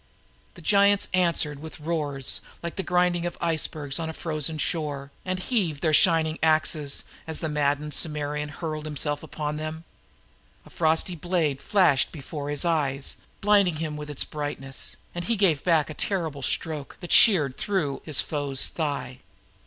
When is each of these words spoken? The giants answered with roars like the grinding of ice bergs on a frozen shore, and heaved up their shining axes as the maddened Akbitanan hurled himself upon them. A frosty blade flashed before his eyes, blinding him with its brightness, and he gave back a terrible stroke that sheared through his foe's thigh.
The 0.55 0.63
giants 0.63 1.07
answered 1.13 1.59
with 1.59 1.79
roars 1.79 2.41
like 2.63 2.75
the 2.75 2.81
grinding 2.81 3.27
of 3.27 3.37
ice 3.39 3.67
bergs 3.67 3.99
on 3.99 4.09
a 4.09 4.13
frozen 4.13 4.57
shore, 4.57 5.11
and 5.23 5.37
heaved 5.37 5.77
up 5.77 5.81
their 5.83 5.93
shining 5.93 6.39
axes 6.41 7.03
as 7.27 7.39
the 7.39 7.47
maddened 7.47 7.91
Akbitanan 7.93 8.49
hurled 8.49 8.85
himself 8.85 9.21
upon 9.21 9.57
them. 9.57 9.83
A 10.65 10.71
frosty 10.71 11.13
blade 11.15 11.61
flashed 11.61 12.11
before 12.11 12.49
his 12.49 12.65
eyes, 12.65 13.17
blinding 13.41 13.75
him 13.75 13.95
with 13.95 14.09
its 14.09 14.23
brightness, 14.23 14.95
and 15.13 15.25
he 15.25 15.35
gave 15.35 15.63
back 15.63 15.87
a 15.91 15.93
terrible 15.93 16.41
stroke 16.41 16.97
that 16.99 17.11
sheared 17.11 17.55
through 17.59 18.01
his 18.03 18.21
foe's 18.21 18.69
thigh. 18.69 19.19